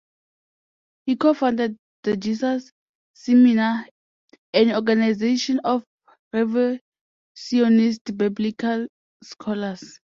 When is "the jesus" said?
2.01-2.71